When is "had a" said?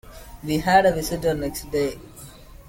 0.57-0.95